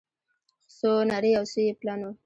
څو 0.77 0.91
نري 1.09 1.31
او 1.39 1.43
څو 1.51 1.59
يې 1.67 1.73
پلن 1.79 1.99
وه 2.05 2.11